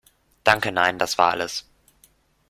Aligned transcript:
Danke 0.43 0.71
nein, 0.71 0.97
das 0.97 1.19
war 1.19 1.29
alles. 1.29 1.67